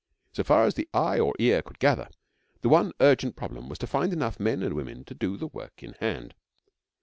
[0.33, 2.07] So far as eye or ear could gather,
[2.61, 5.83] the one urgent problem was to find enough men and women to do the work
[5.83, 6.33] in hand.